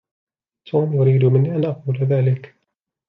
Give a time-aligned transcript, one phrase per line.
[0.65, 2.55] توم يريد مِني أن أقول ذلك.